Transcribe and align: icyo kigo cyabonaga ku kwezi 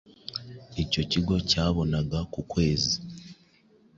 icyo 0.83 1.01
kigo 1.11 1.35
cyabonaga 1.49 2.19
ku 2.31 2.41
kwezi 2.51 2.95